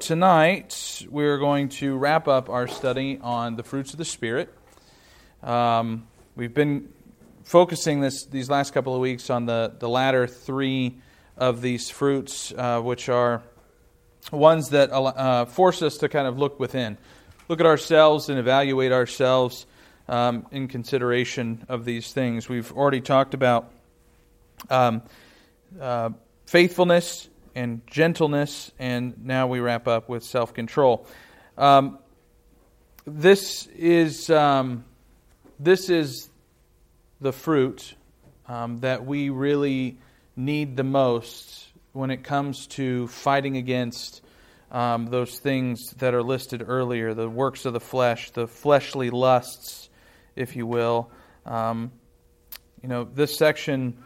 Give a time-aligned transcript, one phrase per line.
[0.00, 4.48] tonight we're going to wrap up our study on the fruits of the Spirit.
[5.42, 6.90] Um, we've been
[7.44, 10.96] focusing this these last couple of weeks on the, the latter three
[11.36, 13.42] of these fruits, uh, which are
[14.32, 16.96] ones that uh, force us to kind of look within,
[17.48, 19.66] look at ourselves and evaluate ourselves
[20.08, 22.48] um, in consideration of these things.
[22.48, 23.70] We've already talked about
[24.70, 25.02] um,
[25.78, 26.10] uh,
[26.46, 27.28] faithfulness
[27.60, 31.06] and gentleness, and now we wrap up with self control.
[31.58, 31.98] Um,
[33.04, 34.84] this is um,
[35.58, 36.30] this is
[37.20, 37.94] the fruit
[38.46, 39.98] um, that we really
[40.36, 44.22] need the most when it comes to fighting against
[44.70, 49.90] um, those things that are listed earlier the works of the flesh, the fleshly lusts,
[50.34, 51.10] if you will.
[51.44, 51.92] Um,
[52.82, 53.98] you know, this section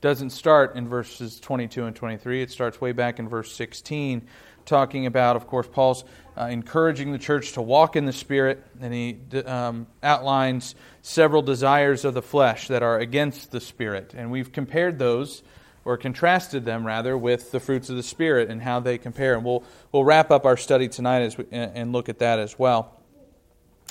[0.00, 2.42] doesn't start in verses 22 and 23.
[2.42, 4.22] It starts way back in verse 16,
[4.64, 6.04] talking about, of course, Paul's
[6.38, 12.04] uh, encouraging the church to walk in the Spirit, and he um, outlines several desires
[12.04, 14.14] of the flesh that are against the Spirit.
[14.14, 15.42] And we've compared those,
[15.84, 19.34] or contrasted them rather, with the fruits of the Spirit and how they compare.
[19.34, 22.58] And we'll, we'll wrap up our study tonight as we, and look at that as
[22.58, 22.96] well.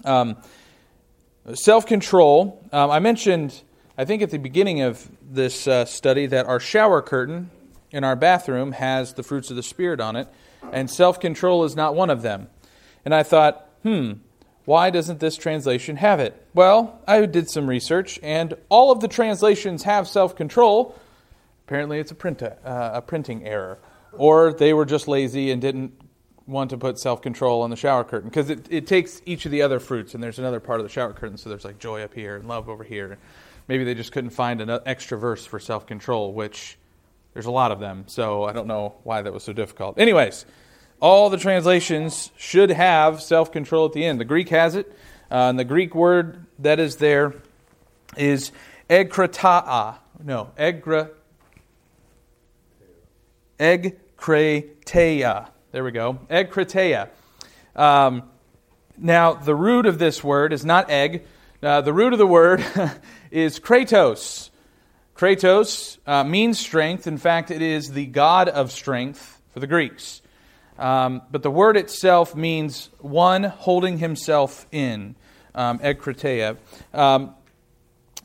[0.06, 0.38] Um,
[1.54, 2.64] Self control.
[2.72, 3.60] Um, I mentioned
[4.00, 7.52] I think at the beginning of this uh, study that our shower curtain
[7.92, 10.30] in our bathroom has the fruits of the Spirit on it,
[10.72, 12.48] and self control is not one of them.
[13.04, 14.14] And I thought, hmm,
[14.64, 16.48] why doesn't this translation have it?
[16.54, 20.98] Well, I did some research, and all of the translations have self control.
[21.68, 23.80] Apparently, it's a, print, uh, a printing error.
[24.14, 25.92] Or they were just lazy and didn't
[26.48, 29.52] want to put self control on the shower curtain because it, it takes each of
[29.52, 32.02] the other fruits, and there's another part of the shower curtain, so there's like joy
[32.02, 33.18] up here and love over here.
[33.70, 36.76] Maybe they just couldn't find an extra verse for self control, which
[37.34, 40.00] there's a lot of them, so I don't know why that was so difficult.
[40.00, 40.48] Anyways,
[41.00, 44.20] all the translations should have self control at the end.
[44.20, 44.92] The Greek has it,
[45.30, 47.36] uh, and the Greek word that is there
[48.18, 48.52] is
[48.90, 49.98] egkrataa.
[50.24, 51.12] No, egra,
[53.60, 55.48] egkrateia.
[55.72, 56.14] There we go.
[56.28, 57.10] Egkrateia.
[57.76, 58.24] Um,
[58.98, 61.28] now, the root of this word is not egg.
[61.62, 62.66] Uh, the root of the word
[63.32, 64.50] is kratos.
[65.16, 67.08] Kratos uh, means strength.
[67.08, 70.22] In fact, it is the god of strength for the Greeks.
[70.78, 75.16] Um, but the word itself means one holding himself in,
[75.54, 76.58] um, ekkrateia.
[76.94, 77.36] Um,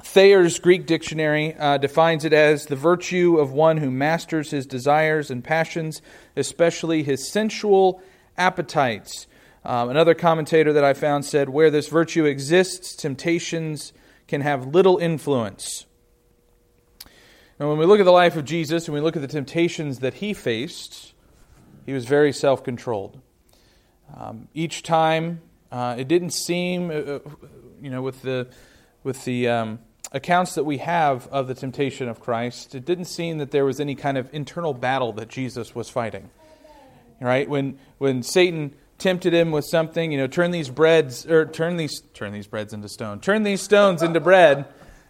[0.04, 5.30] Thayer's Greek dictionary uh, defines it as the virtue of one who masters his desires
[5.30, 6.00] and passions,
[6.36, 8.00] especially his sensual
[8.36, 9.26] appetites.
[9.64, 13.92] Um, another commentator that I found said, Where this virtue exists, temptations
[14.26, 15.86] can have little influence.
[17.58, 20.00] And when we look at the life of Jesus and we look at the temptations
[20.00, 21.14] that he faced,
[21.86, 23.20] he was very self controlled.
[24.16, 25.40] Um, each time,
[25.70, 27.18] uh, it didn't seem, uh, uh,
[27.80, 28.48] you know, with the,
[29.02, 29.78] with the um,
[30.12, 33.80] accounts that we have of the temptation of Christ, it didn't seem that there was
[33.80, 36.30] any kind of internal battle that Jesus was fighting.
[37.20, 37.48] Right?
[37.48, 42.00] When, when Satan tempted him with something, you know, turn these breads or turn these
[42.14, 44.64] turn these breads into stone, turn these stones into bread.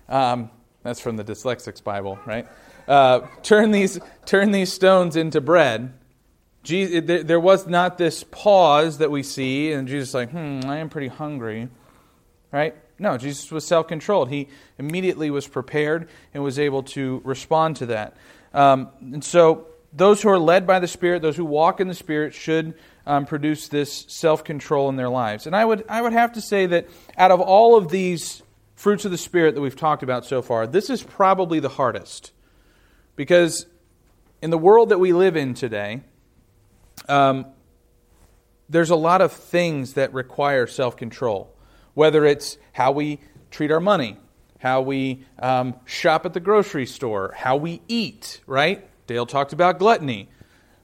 [0.09, 0.50] Um,
[0.82, 2.49] that's from the dyslexics Bible, right?
[2.88, 5.94] Uh, turn these turn these stones into bread.
[6.65, 10.88] Jesus, there was not this pause that we see, and Jesus like, hmm, I am
[10.88, 11.69] pretty hungry,
[12.50, 12.75] right?
[12.99, 14.28] No, Jesus was self controlled.
[14.28, 18.16] He immediately was prepared and was able to respond to that.
[18.53, 21.94] Um, and so, those who are led by the Spirit, those who walk in the
[21.94, 22.75] Spirit, should
[23.07, 25.47] um, produce this self control in their lives.
[25.47, 28.43] And I would, I would have to say that out of all of these
[28.75, 32.33] fruits of the Spirit that we've talked about so far, this is probably the hardest.
[33.17, 33.67] Because
[34.43, 36.03] in the world that we live in today,
[37.09, 37.47] um,
[38.69, 41.55] there's a lot of things that require self control,
[41.95, 44.17] whether it's how we treat our money,
[44.59, 48.89] how we um, shop at the grocery store, how we eat, right?
[49.07, 50.29] Dale talked about gluttony.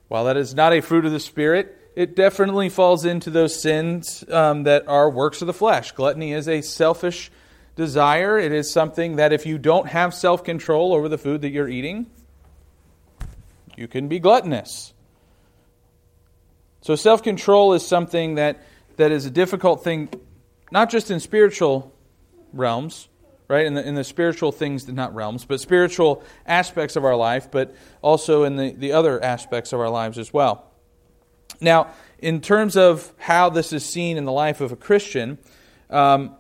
[0.09, 4.25] While that is not a fruit of the Spirit, it definitely falls into those sins
[4.31, 5.93] um, that are works of the flesh.
[5.93, 7.31] Gluttony is a selfish
[7.77, 8.39] desire.
[8.39, 11.69] It is something that if you don't have self control over the food that you're
[11.69, 12.07] eating,
[13.77, 14.95] you can be gluttonous.
[16.81, 18.63] So, self control is something that,
[18.97, 20.09] that is a difficult thing,
[20.73, 21.95] not just in spiritual
[22.55, 23.11] realms,
[23.47, 23.67] right?
[23.67, 27.75] In the, in the spiritual things, not realms, but spiritual aspects of our life, but
[28.01, 30.70] also in the, the other aspects of our lives as well.
[31.61, 35.39] Now, in terms of how this is seen in the life of a Christian,
[35.89, 36.37] um,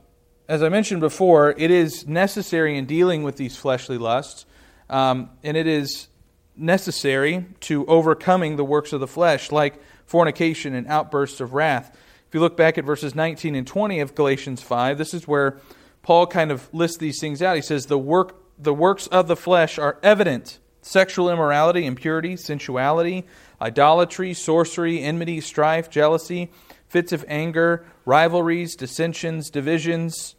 [0.48, 4.46] as I mentioned before, it is necessary in dealing with these fleshly lusts,
[4.88, 6.08] um, and it is
[6.56, 11.96] necessary to overcoming the works of the flesh, like fornication, and outbursts of wrath.
[12.28, 15.58] If you look back at verses 19 and 20 of Galatians 5, this is where
[16.02, 17.56] Paul kind of lists these things out.
[17.56, 23.24] He says, The, work, the works of the flesh are evident sexual immorality, impurity, sensuality,
[23.60, 26.50] idolatry, sorcery, enmity, strife, jealousy,
[26.88, 30.34] fits of anger, rivalries, dissensions, divisions.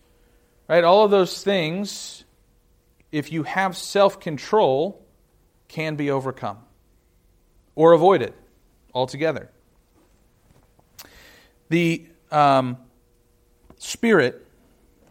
[0.68, 0.84] Right?
[0.84, 2.24] All of those things,
[3.12, 5.06] if you have self control,
[5.68, 6.60] can be overcome
[7.76, 8.34] or avoided
[8.94, 9.50] altogether.
[11.70, 12.78] The um,
[13.78, 14.46] Spirit,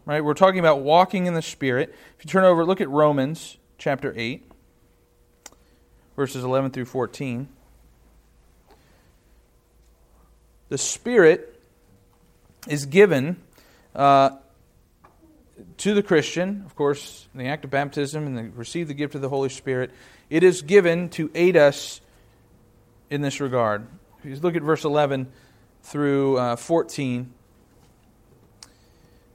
[0.05, 0.23] right?
[0.23, 1.93] We're talking about walking in the Spirit.
[2.17, 4.50] If you turn over, look at Romans chapter 8,
[6.15, 7.47] verses 11 through 14.
[10.69, 11.59] The Spirit
[12.67, 13.37] is given
[13.95, 14.31] uh,
[15.77, 19.15] to the Christian, of course, in the act of baptism and the, receive the gift
[19.15, 19.91] of the Holy Spirit.
[20.29, 21.99] It is given to aid us
[23.09, 23.85] in this regard.
[24.19, 25.27] If you look at verse 11
[25.83, 27.33] through uh, 14.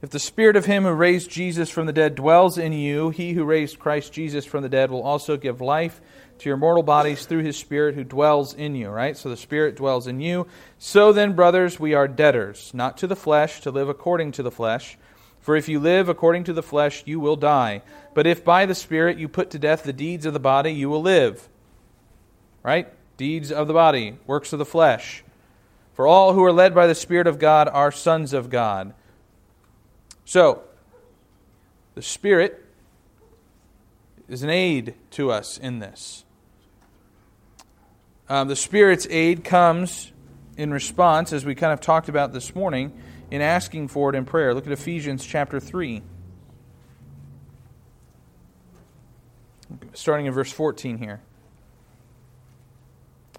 [0.01, 3.33] If the spirit of him who raised Jesus from the dead dwells in you, he
[3.33, 5.99] who raised Christ Jesus from the dead will also give life
[6.37, 9.17] to your mortal bodies through his spirit who dwells in you, right?
[9.17, 10.45] So the spirit dwells in you.
[10.77, 14.51] So then, brothers, we are debtors, not to the flesh, to live according to the
[14.51, 14.99] flesh.
[15.39, 17.81] For if you live according to the flesh, you will die.
[18.13, 20.89] But if by the spirit you put to death the deeds of the body, you
[20.89, 21.49] will live.
[22.61, 22.87] Right?
[23.17, 25.23] Deeds of the body, works of the flesh.
[25.93, 28.93] For all who are led by the Spirit of God are sons of God.
[30.27, 30.63] So,
[31.95, 32.65] the Spirit
[34.27, 36.25] is an aid to us in this.
[38.27, 40.11] Um, the Spirit's aid comes
[40.57, 42.91] in response, as we kind of talked about this morning,
[43.31, 44.53] in asking for it in prayer.
[44.53, 46.01] Look at Ephesians chapter 3.
[49.93, 51.21] Starting in verse 14 here.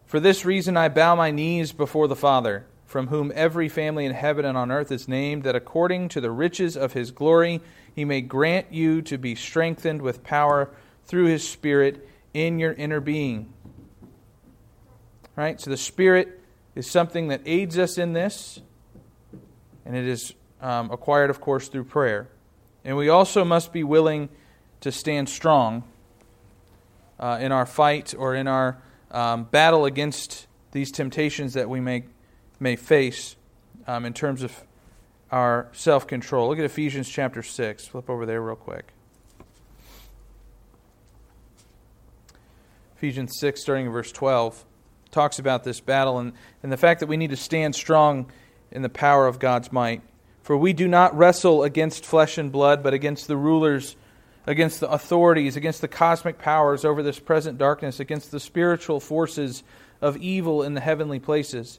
[0.07, 4.13] For this reason I bow my knees before the Father, from whom every family in
[4.13, 7.61] heaven and on earth is named, that according to the riches of his glory
[7.95, 10.71] he may grant you to be strengthened with power
[11.05, 13.53] through his Spirit in your inner being.
[15.37, 15.61] Right?
[15.61, 16.41] So the Spirit
[16.75, 18.61] is something that aids us in this,
[19.85, 20.33] and it is
[20.63, 22.29] um, acquired, of course, through prayer.
[22.85, 24.29] And we also must be willing
[24.81, 25.85] to stand strong
[27.21, 28.81] uh, in our fight or in our
[29.11, 32.05] um, battle against these temptations that we may,
[32.61, 33.37] may face
[33.87, 34.65] um, in terms of
[35.31, 36.49] our self control.
[36.49, 37.87] Look at Ephesians chapter 6.
[37.87, 38.93] Flip over there real quick.
[42.97, 44.65] Ephesians 6, starting in verse 12,
[45.13, 46.33] talks about this battle and,
[46.63, 48.31] and the fact that we need to stand strong
[48.73, 50.03] in the power of God's might.
[50.43, 53.97] For we do not wrestle against flesh and blood, but against the rulers
[54.49, 59.63] against the authorities, against the cosmic powers over this present darkness, against the spiritual forces
[60.01, 61.79] of evil in the heavenly places.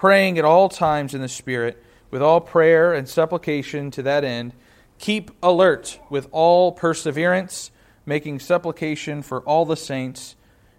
[0.00, 1.76] praying at all times in the Spirit,
[2.10, 4.50] with all prayer and supplication to that end.
[4.98, 7.70] Keep alert with all perseverance,
[8.06, 10.36] making supplication for all the saints.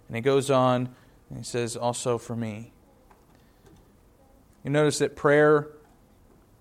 [0.08, 0.88] And he goes on
[1.28, 2.72] and he says, also for me.
[4.64, 5.68] You notice that prayer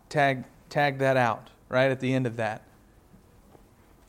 [0.10, 2.62] tag tag that out right at the end of that.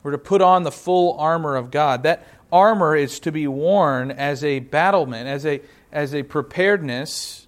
[0.03, 2.03] We're to put on the full armor of God.
[2.03, 5.59] That armor is to be worn as a battlement, as a,
[5.91, 7.42] as a preparedness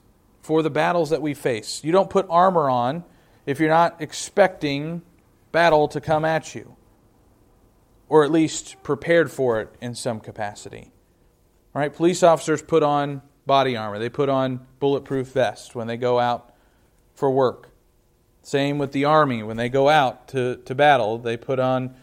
[0.45, 1.83] for the battles that we face.
[1.83, 3.03] You don't put armor on
[3.47, 5.01] if you're not expecting
[5.51, 6.75] battle to come at you,
[8.09, 10.91] or at least prepared for it in some capacity.
[11.73, 15.97] All right, police officers put on body armor, they put on bulletproof vests when they
[15.97, 16.53] go out
[17.15, 17.71] for work.
[18.43, 19.41] Same with the army.
[19.41, 21.95] When they go out to, to battle, they put on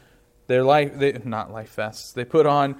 [0.48, 2.10] their life, they, not life vests.
[2.10, 2.74] They put on,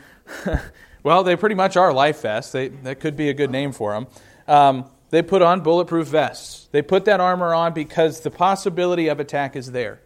[1.05, 2.51] well, they pretty much are life vests.
[2.51, 4.09] They, that could be a good name for them.
[4.49, 6.69] Um, they put on bulletproof vests.
[6.73, 10.01] They put that armor on because the possibility of attack is there.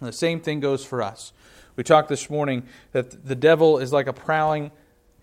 [0.00, 1.34] The same thing goes for us.
[1.76, 4.70] We talked this morning that the devil is like a prowling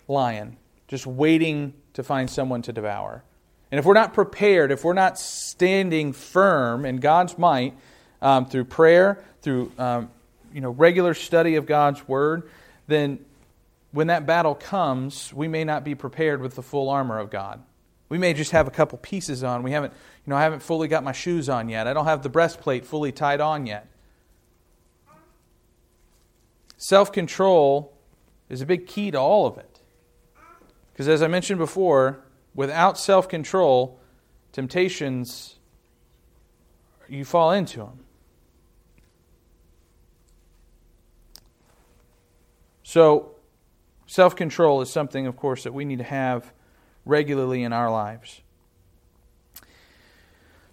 [0.08, 3.24] lion, just waiting to find someone to devour.
[3.72, 7.74] And if we're not prepared, if we're not standing firm in God's might
[8.22, 10.12] um, through prayer, through um,
[10.54, 12.48] you know, regular study of God's Word,
[12.86, 13.18] then
[13.92, 17.64] when that battle comes, we may not be prepared with the full armor of God.
[18.08, 19.64] We may just have a couple pieces on.
[19.64, 19.94] We haven't,
[20.26, 21.88] You know, I haven't fully got my shoes on yet.
[21.88, 23.88] I don't have the breastplate fully tied on yet.
[26.78, 27.94] Self control
[28.50, 29.82] is a big key to all of it.
[30.94, 32.20] Because as I mentioned before,
[32.54, 34.00] without self control,
[34.52, 35.56] temptations,
[37.10, 38.00] you fall into them.
[42.84, 43.32] So,
[44.06, 46.54] self control is something, of course, that we need to have
[47.06, 48.42] regularly in our lives.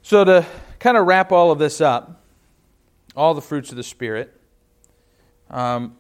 [0.03, 0.47] So, to
[0.79, 2.23] kind of wrap all of this up,
[3.15, 4.33] all the fruits of the Spirit,
[5.51, 5.97] um,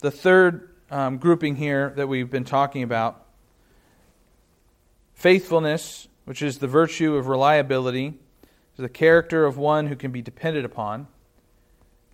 [0.00, 3.26] the third um, grouping here that we've been talking about
[5.14, 8.14] faithfulness, which is the virtue of reliability,
[8.76, 11.08] the character of one who can be depended upon.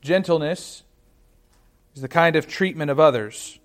[0.01, 0.85] Gentleness
[1.95, 3.59] is the kind of treatment of others.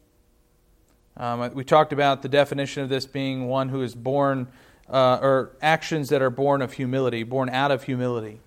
[1.18, 4.48] Um, we talked about the definition of this being one who is born,
[4.88, 8.40] uh, or actions that are born of humility, born out of humility.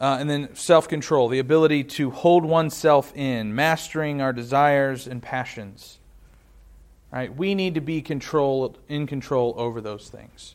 [0.00, 5.20] Uh, and then self control, the ability to hold oneself in, mastering our desires and
[5.20, 5.98] passions.
[7.12, 7.34] Right?
[7.34, 10.54] We need to be control, in control over those things.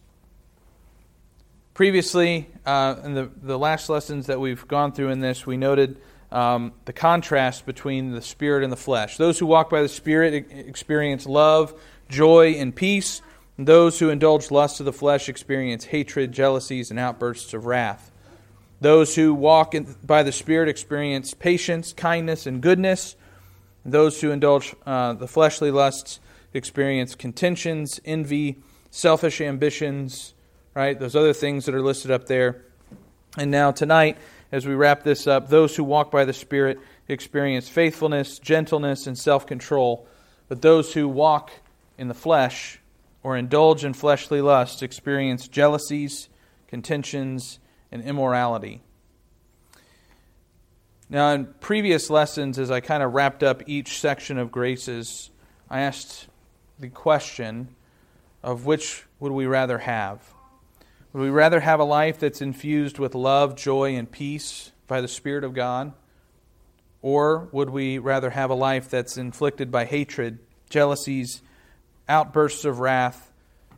[1.73, 5.99] Previously, uh, in the, the last lessons that we've gone through in this, we noted
[6.31, 9.17] um, the contrast between the spirit and the flesh.
[9.17, 11.73] Those who walk by the spirit experience love,
[12.07, 13.21] joy, and peace.
[13.57, 18.11] And those who indulge lust of the flesh experience hatred, jealousies, and outbursts of wrath.
[18.81, 23.15] Those who walk in, by the Spirit experience patience, kindness, and goodness.
[23.85, 26.19] Those who indulge uh, the fleshly lusts
[26.53, 28.57] experience contentions, envy,
[28.89, 30.33] selfish ambitions,
[30.73, 30.99] right?
[30.99, 32.63] Those other things that are listed up there.
[33.37, 34.17] And now, tonight,
[34.51, 39.17] as we wrap this up, those who walk by the Spirit experience faithfulness, gentleness, and
[39.17, 40.07] self control.
[40.47, 41.51] But those who walk
[41.97, 42.79] in the flesh
[43.21, 46.29] or indulge in fleshly lusts experience jealousies,
[46.67, 47.59] contentions,
[47.91, 48.81] and immorality.
[51.09, 55.31] Now, in previous lessons, as I kind of wrapped up each section of graces,
[55.69, 56.27] I asked
[56.79, 57.75] the question
[58.43, 60.21] of which would we rather have?
[61.11, 65.07] Would we rather have a life that's infused with love, joy, and peace by the
[65.07, 65.93] Spirit of God?
[67.01, 70.37] Or would we rather have a life that's inflicted by hatred,
[70.69, 71.41] jealousies,
[72.07, 73.31] outbursts of wrath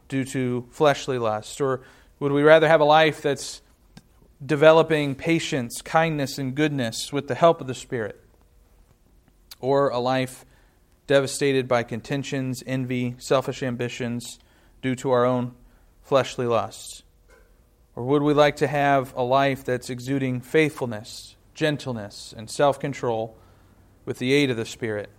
[0.09, 1.61] due to fleshly lust?
[1.61, 1.83] Or
[2.19, 3.61] would we rather have a life that's
[4.45, 8.19] developing patience, kindness, and goodness with the help of the Spirit,
[9.61, 10.43] or a life
[11.07, 14.39] devastated by contentions, envy, selfish ambitions
[14.81, 15.53] due to our own
[16.01, 17.03] fleshly lusts?
[17.95, 23.35] Or would we like to have a life that's exuding faithfulness, gentleness, and self control
[24.05, 25.09] with the aid of the Spirit?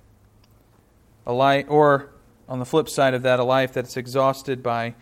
[1.26, 2.10] A life, or,
[2.48, 4.94] on the flip side of that, a life that's exhausted by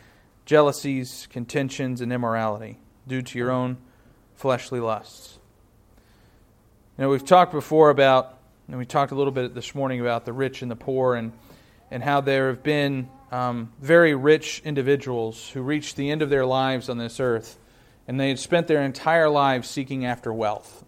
[0.45, 3.79] jealousies, contentions, and immorality due to your own
[4.35, 5.39] fleshly lusts.
[6.99, 10.25] You know, we've talked before about, and we talked a little bit this morning about
[10.25, 11.33] the rich and the poor, and,
[11.91, 16.45] and how there have been um, very rich individuals who reached the end of their
[16.45, 17.59] lives on this earth,
[18.09, 20.85] and they had spent their entire lives seeking after wealth.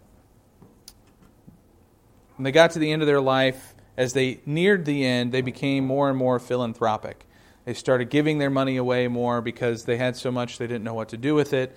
[2.37, 5.43] When they got to the end of their life, as they neared the end, they
[5.43, 7.27] became more and more philanthropic.
[7.65, 10.95] They started giving their money away more because they had so much they didn't know
[10.95, 11.77] what to do with it.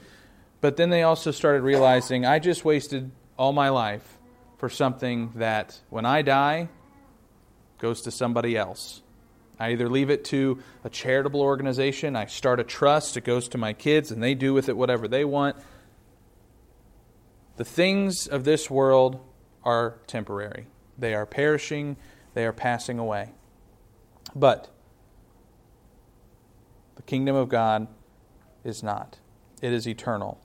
[0.62, 4.18] But then they also started realizing I just wasted all my life
[4.58, 6.70] for something that when I die
[7.78, 9.02] goes to somebody else.
[9.60, 13.58] I either leave it to a charitable organization, I start a trust, it goes to
[13.58, 15.56] my kids, and they do with it whatever they want.
[17.58, 19.20] The things of this world
[19.64, 21.96] are temporary, they are perishing,
[22.34, 23.32] they are passing away.
[24.36, 24.70] But
[26.96, 27.88] the kingdom of God
[28.64, 29.20] is not,
[29.62, 30.40] it is eternal.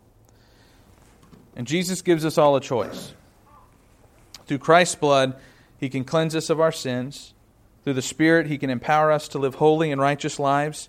[1.56, 3.12] And Jesus gives us all a choice.
[4.46, 5.36] Through Christ's blood,
[5.78, 7.34] He can cleanse us of our sins.
[7.84, 10.88] Through the Spirit, He can empower us to live holy and righteous lives.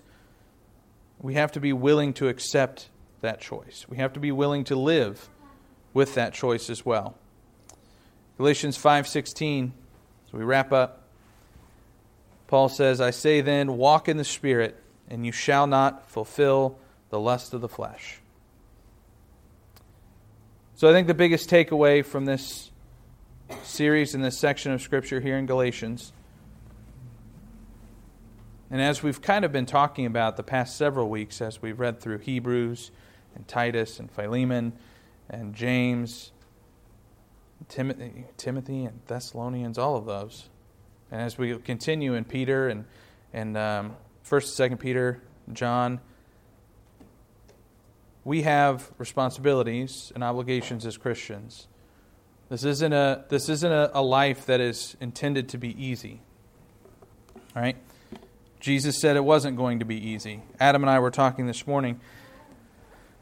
[1.20, 2.88] We have to be willing to accept
[3.20, 3.86] that choice.
[3.88, 5.28] We have to be willing to live
[5.94, 7.16] with that choice as well.
[8.36, 9.72] Galatians 5:16
[10.30, 11.02] so we wrap up
[12.52, 14.76] Paul says, "I say then, walk in the spirit,
[15.08, 16.76] and you shall not fulfill
[17.08, 18.20] the lust of the flesh."
[20.74, 22.70] So I think the biggest takeaway from this
[23.62, 26.12] series in this section of Scripture here in Galatians,
[28.72, 32.00] and as we've kind of been talking about the past several weeks as we've read
[32.00, 32.90] through Hebrews
[33.34, 34.72] and Titus and Philemon
[35.28, 36.32] and James,
[37.68, 40.48] Timothy, Timothy and Thessalonians, all of those.
[41.10, 42.86] And as we continue in Peter and,
[43.34, 45.20] and um, 1st and 2nd Peter,
[45.52, 46.00] John,
[48.24, 51.68] we have responsibilities and obligations as Christians.
[52.48, 56.22] This isn't a this isn't a, a life that is intended to be easy.
[57.54, 57.76] All right?
[58.62, 60.40] Jesus said it wasn't going to be easy.
[60.60, 62.00] Adam and I were talking this morning.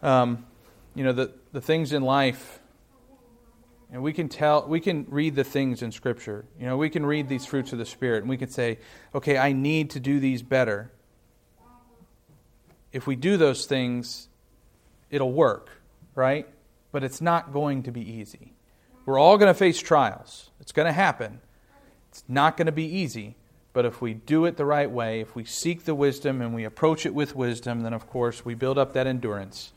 [0.02, 0.44] Um,
[0.94, 2.60] you know, the, the things in life,
[3.90, 6.44] and we can tell, we can read the things in Scripture.
[6.58, 8.80] You know, we can read these fruits of the Spirit, and we can say,
[9.14, 10.92] okay, I need to do these better.
[12.92, 14.28] If we do those things,
[15.08, 15.70] it'll work,
[16.14, 16.46] right?
[16.92, 18.52] But it's not going to be easy.
[19.06, 20.50] We're all going to face trials.
[20.60, 21.40] It's going to happen.
[22.10, 23.36] It's not going to be easy.
[23.72, 26.64] But if we do it the right way, if we seek the wisdom and we
[26.64, 29.72] approach it with wisdom, then of course we build up that endurance.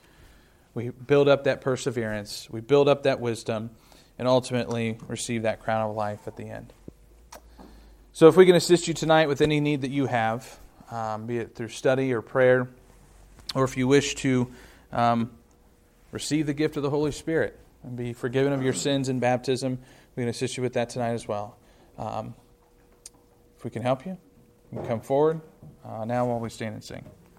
[0.74, 2.50] We build up that perseverance.
[2.50, 3.70] We build up that wisdom
[4.18, 6.74] and ultimately receive that crown of life at the end.
[8.16, 10.60] So, if we can assist you tonight with any need that you have,
[10.92, 12.70] um, be it through study or prayer,
[13.56, 14.52] or if you wish to
[14.92, 15.32] um,
[16.12, 19.80] receive the gift of the Holy Spirit, and be forgiven of your sins in baptism.
[20.16, 21.58] We can assist you with that tonight as well.
[21.98, 22.34] Um,
[23.64, 24.18] if we can help you,
[24.74, 25.40] you can come forward
[25.86, 27.06] uh, now while we stand and sing.